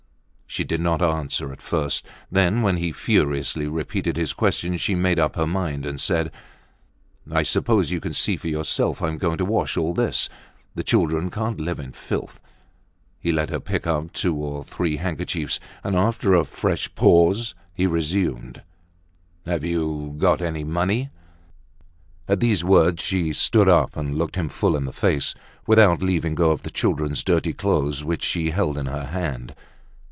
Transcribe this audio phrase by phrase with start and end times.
[0.47, 2.05] She did not answer at first.
[2.29, 6.29] Then, when he furiously repeated his question, she made up her mind, and said:
[7.31, 9.01] "I suppose you can see for yourself.
[9.01, 10.27] I'm going to wash all this.
[10.75, 12.41] The children can't live in filth."
[13.21, 15.61] He let her pick up two or three handkerchiefs.
[15.85, 18.61] And, after a fresh pause, he resumed:
[19.45, 21.11] "Have you got any money?"
[22.27, 25.33] At these words she stood up and looked him full in the face,
[25.65, 29.55] without leaving go of the children's dirty clothes, which she held in her hand.